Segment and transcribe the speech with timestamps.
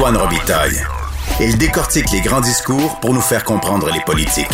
[0.00, 0.80] Antoine Robitaille.
[1.42, 4.46] Il décortique les grands discours pour nous faire comprendre les politiques.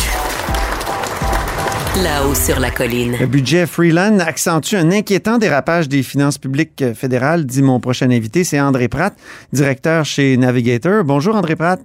[2.03, 3.15] Là-haut sur la colline.
[3.17, 8.43] Le budget Freeland accentue un inquiétant dérapage des finances publiques fédérales, dit mon prochain invité.
[8.43, 9.15] C'est André Pratt,
[9.53, 11.05] directeur chez Navigator.
[11.05, 11.79] Bonjour André Pratt.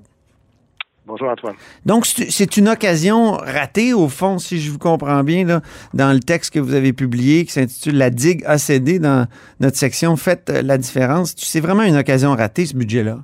[1.06, 1.54] Bonjour Antoine.
[1.86, 5.60] Donc, c'est une occasion ratée, au fond, si je vous comprends bien, là,
[5.94, 9.28] dans le texte que vous avez publié qui s'intitule La digue a cédé dans
[9.60, 11.36] notre section Faites la différence.
[11.36, 13.20] C'est vraiment une occasion ratée, ce budget-là.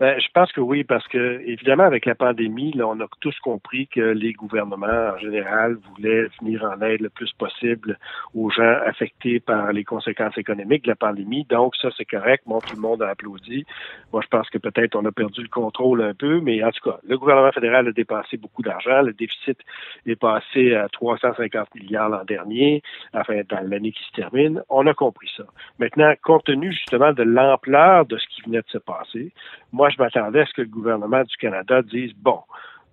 [0.00, 3.38] Ben, je pense que oui, parce que évidemment, avec la pandémie, là, on a tous
[3.40, 7.98] compris que les gouvernements en général voulaient venir en aide le plus possible
[8.34, 11.44] aux gens affectés par les conséquences économiques de la pandémie.
[11.50, 12.44] Donc, ça, c'est correct.
[12.46, 13.66] Bon, tout le monde a applaudi.
[14.10, 16.88] Moi, je pense que peut-être on a perdu le contrôle un peu, mais en tout
[16.90, 19.02] cas, le gouvernement fédéral a dépassé beaucoup d'argent.
[19.02, 19.58] Le déficit
[20.06, 22.82] est passé à 350 milliards l'an dernier,
[23.12, 24.62] enfin, dans l'année qui se termine.
[24.70, 25.44] On a compris ça.
[25.78, 29.30] Maintenant, compte tenu justement de l'ampleur de ce qui venait de se passer,
[29.72, 32.40] moi, je m'attendais à ce que le gouvernement du Canada dise, bon,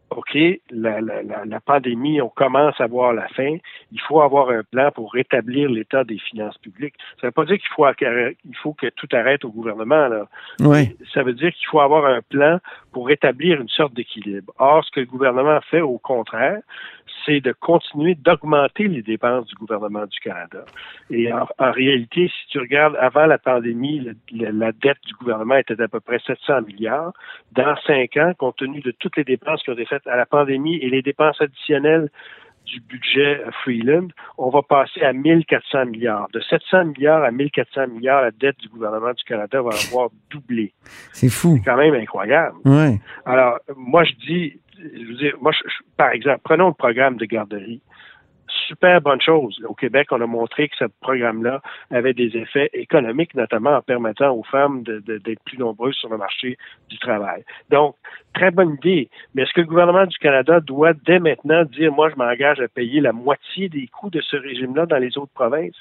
[0.09, 0.37] OK,
[0.71, 3.57] la, la, la, pandémie, on commence à voir la fin.
[3.91, 6.95] Il faut avoir un plan pour rétablir l'état des finances publiques.
[7.19, 10.07] Ça ne veut pas dire qu'il faut, il faut que tout arrête au gouvernement.
[10.07, 10.27] Là.
[10.61, 10.95] Oui.
[11.13, 12.59] Ça veut dire qu'il faut avoir un plan
[12.93, 14.53] pour rétablir une sorte d'équilibre.
[14.59, 16.61] Or, ce que le gouvernement fait, au contraire,
[17.27, 20.63] c'est de continuer d'augmenter les dépenses du gouvernement du Canada.
[21.11, 25.87] Et en, réalité, si tu regardes avant la pandémie, la dette du gouvernement était d'à
[25.87, 27.11] peu près 700 milliards.
[27.51, 30.25] Dans cinq ans, compte tenu de toutes les dépenses qui ont été faites à la
[30.25, 32.09] pandémie et les dépenses additionnelles
[32.67, 36.27] du budget Freeland, on va passer à 1400 milliards.
[36.33, 40.73] De 700 milliards à 1400 milliards, la dette du gouvernement du Canada va avoir doublé.
[41.13, 41.55] C'est fou.
[41.57, 42.57] C'est quand même incroyable.
[42.65, 42.99] Ouais.
[43.25, 45.51] Alors, moi, je dis, je veux dire, moi,
[45.97, 47.81] par exemple, prenons le programme de garderie
[48.67, 49.59] super bonne chose.
[49.67, 51.61] Au Québec, on a montré que ce programme-là
[51.91, 56.57] avait des effets économiques, notamment en permettant aux femmes d'être plus nombreuses sur le marché
[56.89, 57.43] du travail.
[57.69, 57.95] Donc,
[58.33, 59.09] très bonne idée.
[59.33, 62.67] Mais est-ce que le gouvernement du Canada doit dès maintenant dire, moi, je m'engage à
[62.67, 65.75] payer la moitié des coûts de ce régime-là dans les autres provinces?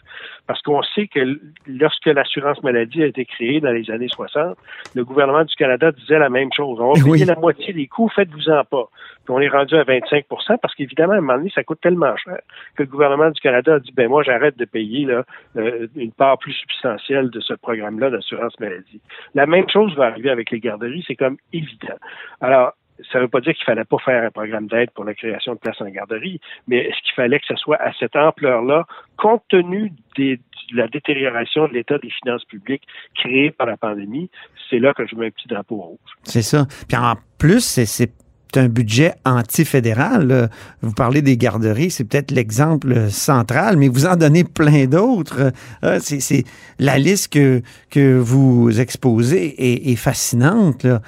[0.46, 4.56] Parce qu'on sait que lorsque l'assurance maladie a été créée dans les années 60,
[4.94, 6.78] le gouvernement du Canada disait la même chose.
[6.80, 8.88] On va payer la moitié des coûts, faites-vous-en pas.
[9.24, 12.16] Puis on est rendu à 25% parce qu'évidemment, à un moment donné, ça coûte tellement
[12.16, 12.38] cher
[12.76, 15.24] que le gouvernement du Canada a dit, ben moi, j'arrête de payer là,
[15.56, 19.00] euh, une part plus substantielle de ce programme-là d'assurance maladie.
[19.34, 21.96] La même chose va arriver avec les garderies, c'est comme évident.
[22.40, 22.74] Alors,
[23.12, 25.54] ça ne veut pas dire qu'il fallait pas faire un programme d'aide pour la création
[25.54, 28.86] de places en garderie, mais est-ce qu'il fallait que ce soit à cette ampleur-là,
[29.16, 30.38] compte tenu de
[30.72, 34.30] la détérioration de l'état des finances publiques créées par la pandémie?
[34.70, 35.98] C'est là que je mets un petit drapeau rouge.
[36.22, 36.66] C'est ça.
[36.88, 38.10] Puis en plus, c'est
[38.58, 40.50] un budget antifédéral.
[40.82, 45.52] Vous parlez des garderies, c'est peut-être l'exemple central, mais vous en donnez plein d'autres.
[45.84, 46.44] Euh, c'est
[46.78, 50.84] la liste que, que vous exposez est, fascinante.
[50.84, 51.00] Là.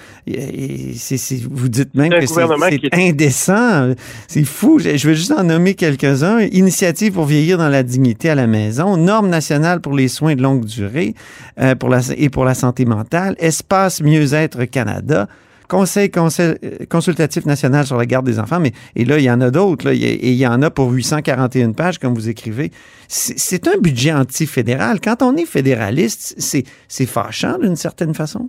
[1.50, 3.92] vous dites même que c'est indécent.
[4.26, 4.78] C'est fou.
[4.78, 6.40] Je, je vais juste en nommer quelques-uns.
[6.40, 10.42] Initiative pour vieillir dans la dignité à la maison, normes nationales pour les soins de
[10.42, 11.14] longue durée
[11.60, 15.28] euh, pour la, et pour la santé mentale, espace mieux-être Canada,
[15.68, 19.50] Conseil, consultatif national sur la garde des enfants, mais et là, il y en a
[19.50, 22.70] d'autres, et il y en a pour 841 pages, comme vous écrivez.
[23.08, 25.00] C'est un budget anti-fédéral.
[25.00, 28.48] Quand on est fédéraliste, c'est fâchant d'une certaine façon.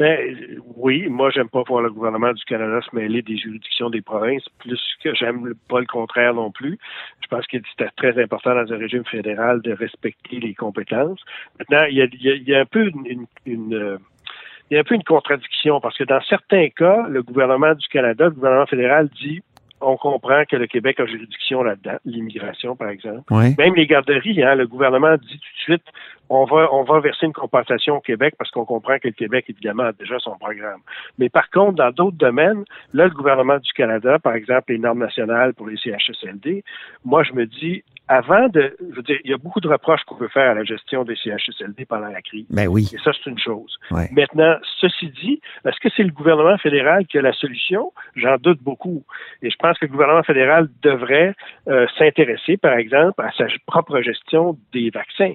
[0.00, 0.34] Ben,
[0.76, 4.48] oui, moi, j'aime pas voir le gouvernement du Canada se mêler des juridictions des provinces,
[4.58, 6.78] plus que j'aime pas le contraire non plus.
[7.22, 11.20] Je pense que c'est très important dans un régime fédéral de respecter les compétences.
[11.58, 12.90] Maintenant, il y a, il y a, un peu
[13.44, 13.98] une euh,
[14.70, 17.86] il y a un peu une contradiction parce que dans certains cas, le gouvernement du
[17.88, 19.42] Canada, le gouvernement fédéral dit
[19.80, 23.22] on comprend que le Québec a juridiction là-dedans, l'immigration, par exemple.
[23.32, 25.84] Même les garderies, hein, le gouvernement dit tout de suite,
[26.28, 29.46] on va, on va verser une compensation au Québec parce qu'on comprend que le Québec,
[29.48, 30.80] évidemment, a déjà son programme.
[31.18, 35.00] Mais par contre, dans d'autres domaines, là, le gouvernement du Canada, par exemple, les normes
[35.00, 36.62] nationales pour les CHSLD,
[37.04, 40.02] moi, je me dis, avant de, je veux dire, il y a beaucoup de reproches
[40.02, 42.44] qu'on peut faire à la gestion des CHSLD pendant la crise.
[42.50, 42.90] Ben oui.
[42.92, 43.78] Et ça, c'est une chose.
[43.92, 47.92] Maintenant, ceci dit, est-ce que c'est le gouvernement fédéral qui a la solution?
[48.16, 49.04] J'en doute beaucoup.
[49.42, 51.36] Et je pense que le gouvernement fédéral devrait
[51.68, 55.34] euh, s'intéresser, par exemple, à sa propre gestion des vaccins.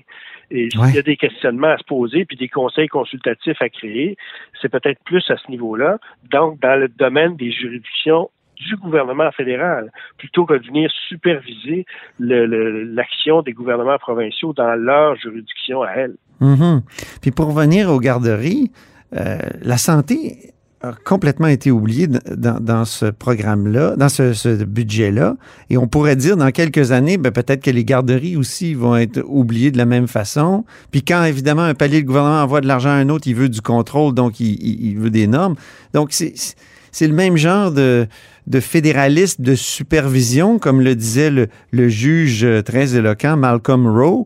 [0.51, 4.17] Et s'il y a des questionnements à se poser, puis des conseils consultatifs à créer,
[4.61, 5.97] c'est peut-être plus à ce niveau-là.
[6.29, 11.85] Donc, dans le domaine des juridictions du gouvernement fédéral, plutôt que de venir superviser
[12.19, 16.15] l'action des gouvernements provinciaux dans leur juridiction à elles.
[16.41, 16.81] Mm-hmm.
[17.21, 18.71] Puis pour revenir aux garderies,
[19.15, 25.35] euh, la santé a complètement été oubliée dans, ce programme-là, dans ce, budget-là.
[25.69, 29.23] Et on pourrait dire dans quelques années, ben, peut-être que les garderies aussi vont être
[29.25, 30.65] oubliées de la même façon.
[30.91, 33.49] Puis quand évidemment un palier de gouvernement envoie de l'argent à un autre, il veut
[33.49, 35.55] du contrôle, donc il, veut des normes.
[35.93, 38.07] Donc c'est le même genre de,
[38.47, 44.25] de fédéraliste de supervision, comme le disait le, le juge très éloquent Malcolm Rowe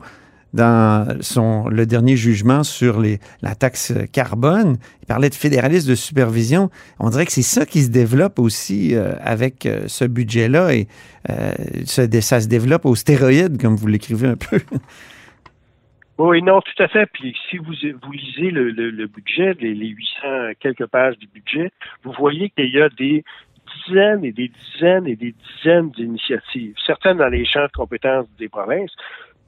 [0.53, 4.77] dans son, le dernier jugement sur les, la taxe carbone.
[5.01, 6.69] Il parlait de fédéralisme de supervision.
[6.99, 10.87] On dirait que c'est ça qui se développe aussi euh, avec euh, ce budget-là et
[11.29, 11.51] euh,
[11.85, 14.59] ça, ça, se développe aux stéroïdes, comme vous l'écrivez un peu.
[16.17, 17.05] Oui, non, tout à fait.
[17.13, 17.73] Puis si vous,
[18.03, 20.27] vous lisez le, le, budget, les, les 800
[20.59, 21.71] quelques pages du budget,
[22.03, 23.23] vous voyez qu'il y a des
[23.85, 28.49] dizaines et des dizaines et des dizaines d'initiatives, certaines dans les champs de compétences des
[28.49, 28.95] provinces,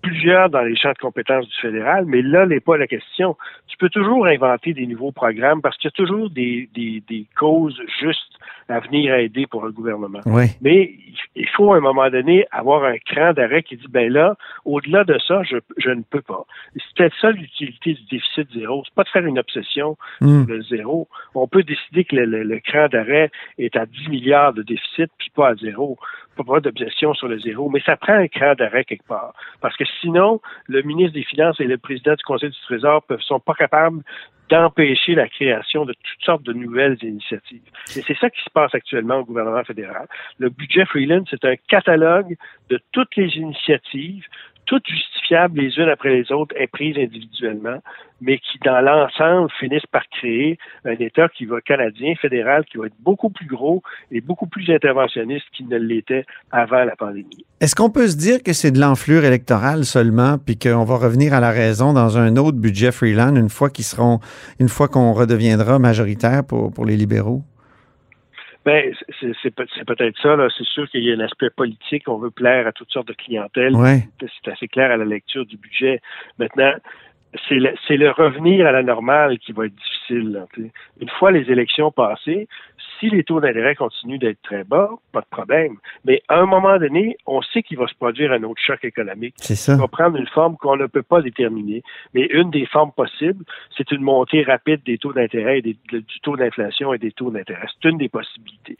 [0.01, 3.36] plusieurs dans les champs de compétences du fédéral, mais là n'est pas la question.
[3.68, 7.25] Tu peux toujours inventer des nouveaux programmes parce qu'il y a toujours des, des, des
[7.38, 8.38] causes justes
[8.69, 10.21] à venir aider pour le gouvernement.
[10.62, 10.94] Mais
[11.36, 15.03] il faut à un moment donné avoir un cran d'arrêt qui dit ben là, au-delà
[15.03, 16.45] de ça, je, je ne peux pas.
[16.74, 18.83] C'est peut-être ça l'utilité du déficit zéro.
[18.86, 20.45] C'est pas de faire une obsession hmm.
[20.45, 21.07] sur le zéro.
[21.36, 25.12] On peut décider que le, le, le cran d'arrêt est à 10 milliards de déficit
[25.18, 25.98] puis pas à zéro
[26.44, 29.33] pas d'objection sur le zéro, mais ça prend un cran d'arrêt quelque part.
[29.62, 33.17] Parce que sinon, le ministre des Finances et le président du Conseil du Trésor ne
[33.17, 34.01] sont pas capables
[34.51, 37.63] d'empêcher la création de toutes sortes de nouvelles initiatives.
[37.95, 40.07] Et c'est ça qui se passe actuellement au gouvernement fédéral.
[40.39, 42.35] Le budget Freeland, c'est un catalogue
[42.69, 44.25] de toutes les initiatives,
[44.65, 47.79] toutes justifiables les unes après les autres et prises individuellement,
[48.21, 52.85] mais qui, dans l'ensemble, finissent par créer un État qui va canadien, fédéral, qui va
[52.85, 53.81] être beaucoup plus gros
[54.11, 57.45] et beaucoup plus interventionniste qu'il ne l'était avant la pandémie.
[57.59, 61.33] Est-ce qu'on peut se dire que c'est de l'enflure électorale seulement, puis qu'on va revenir
[61.33, 64.19] à la raison dans un autre budget Freeland une fois qu'ils seront,
[64.59, 67.43] une fois qu'on redeviendra majoritaire pour, pour les libéraux?
[68.63, 70.37] Ben, c'est peut-être ça.
[70.57, 72.07] C'est sûr qu'il y a un aspect politique.
[72.07, 73.73] On veut plaire à toutes sortes de clientèles.
[74.19, 75.99] C'est assez clair à la lecture du budget.
[76.37, 76.73] Maintenant,
[77.47, 80.45] c'est le, le, revenir à la normale qui va être difficile.
[80.99, 82.47] Une fois les élections passées,
[82.99, 85.77] si les taux d'intérêt continuent d'être très bas, pas de problème.
[86.05, 89.35] Mais à un moment donné, on sait qu'il va se produire un autre choc économique.
[89.37, 89.73] C'est ça.
[89.73, 91.83] Il va prendre une forme qu'on ne peut pas déterminer.
[92.13, 93.43] Mais une des formes possibles,
[93.75, 97.65] c'est une montée rapide des taux d'intérêt et du taux d'inflation et des taux d'intérêt.
[97.81, 98.77] C'est une des possibilités.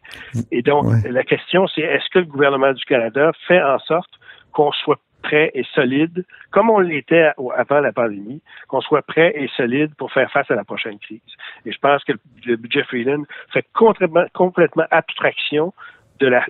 [0.52, 4.12] Et donc, la question, c'est est-ce que le gouvernement du Canada fait en sorte
[4.52, 9.48] qu'on soit prêt et solide, comme on l'était avant la pandémie, qu'on soit prêt et
[9.56, 11.20] solide pour faire face à la prochaine crise.
[11.66, 12.14] Et je pense que
[12.46, 13.24] le budget Freeland
[13.54, 15.74] fait complètement abstraction
[16.20, 16.46] de la,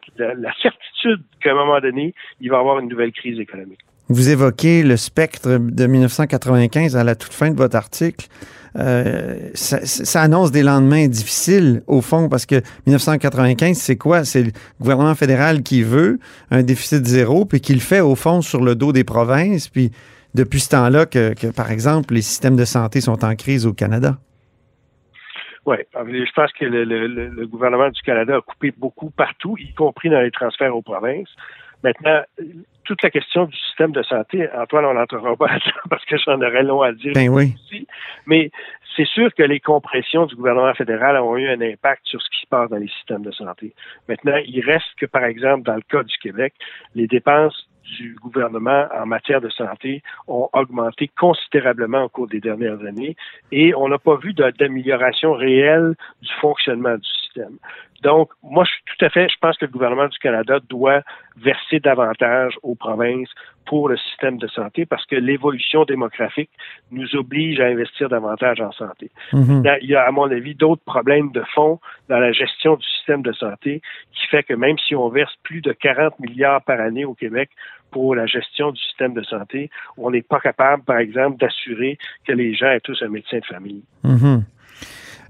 [0.61, 3.79] certitude qu'à un moment donné, il va y avoir une nouvelle crise économique.
[4.09, 8.27] Vous évoquez le spectre de 1995 à la toute fin de votre article.
[8.77, 12.55] Euh, ça, annonce des lendemains difficiles, au fond, parce que
[12.87, 14.23] 1995, c'est quoi?
[14.23, 16.19] C'est le gouvernement fédéral qui veut
[16.51, 19.67] un déficit zéro, puis qui le fait, au fond, sur le dos des provinces.
[19.67, 19.91] Puis
[20.35, 24.17] depuis ce temps-là, que, par exemple, les systèmes de santé sont en crise au Canada.
[25.65, 30.21] Oui, je pense que le, gouvernement du Canada a coupé beaucoup partout, y compris dans
[30.21, 31.29] les transferts aux provinces.
[31.83, 32.21] Maintenant,
[32.83, 35.47] toute la question du système de santé, Antoine, on n'entrera pas
[35.89, 37.13] parce que j'en aurais long à dire.
[37.13, 37.55] Ben oui.
[38.25, 38.51] Mais
[38.95, 42.41] c'est sûr que les compressions du gouvernement fédéral ont eu un impact sur ce qui
[42.41, 43.73] se passe dans les systèmes de santé.
[44.07, 46.53] Maintenant, il reste que, par exemple, dans le cas du Québec,
[46.95, 52.79] les dépenses du gouvernement en matière de santé ont augmenté considérablement au cours des dernières
[52.85, 53.15] années
[53.51, 57.57] et on n'a pas vu d'amélioration réelle du fonctionnement du système.
[58.03, 61.01] Donc, moi, je suis tout à fait, je pense que le gouvernement du Canada doit
[61.37, 63.29] verser davantage aux provinces
[63.65, 66.49] pour le système de santé parce que l'évolution démographique
[66.91, 69.11] nous oblige à investir davantage en santé.
[69.33, 69.63] Mhm.
[69.81, 73.21] Il y a, à mon avis, d'autres problèmes de fond dans la gestion du système
[73.21, 73.81] de santé
[74.13, 77.49] qui fait que même si on verse plus de 40 milliards par année au Québec
[77.91, 82.31] pour la gestion du système de santé, on n'est pas capable, par exemple, d'assurer que
[82.31, 83.83] les gens aient tous un médecin de famille.
[84.03, 84.43] Mhm.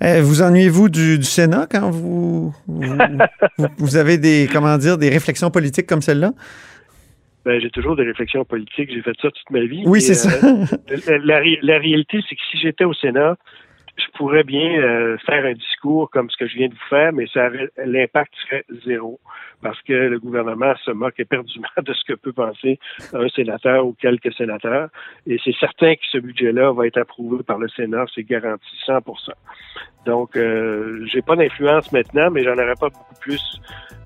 [0.04, 2.56] Eh, vous ennuyez-vous du, Sénat quand vous,
[3.78, 6.32] vous, avez des, comment dire, des réflexions politiques comme celle-là?
[7.46, 8.92] Ben, j'ai toujours des réflexions politiques.
[8.92, 9.84] J'ai fait ça toute ma vie.
[9.86, 10.30] Oui, c'est ça.
[10.44, 13.38] Euh, la, réalité, c'est que si j'étais au Sénat,
[14.06, 17.14] je pourrais bien euh, faire un discours comme ce que je viens de vous faire,
[17.14, 17.26] mais
[17.86, 19.20] l'impact serait zéro
[19.62, 22.80] parce que le gouvernement se moque éperdument de ce que peut penser
[23.14, 24.90] un sénateur ou quelques sénateurs.
[25.28, 29.02] Et c'est certain que ce budget-là va être approuvé par le Sénat, c'est garanti 100%
[30.06, 33.42] Donc, euh, j'ai pas d'influence maintenant, mais j'en aurais pas beaucoup plus.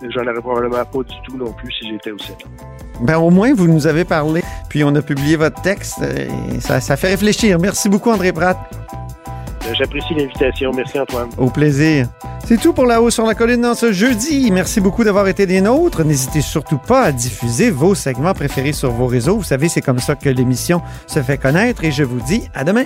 [0.09, 2.37] J'en aurais probablement pas du tout non plus si j'étais au Sénat.
[3.01, 5.99] Ben, au moins, vous nous avez parlé, puis on a publié votre texte.
[6.59, 7.59] Ça, ça fait réfléchir.
[7.59, 8.57] Merci beaucoup, André Pratt.
[9.73, 10.71] J'apprécie l'invitation.
[10.75, 11.29] Merci, Antoine.
[11.37, 12.07] Au plaisir.
[12.45, 14.51] C'est tout pour La Haut sur la Colline dans ce jeudi.
[14.51, 16.03] Merci beaucoup d'avoir été des nôtres.
[16.03, 19.37] N'hésitez surtout pas à diffuser vos segments préférés sur vos réseaux.
[19.37, 22.63] Vous savez, c'est comme ça que l'émission se fait connaître et je vous dis à
[22.63, 22.85] demain.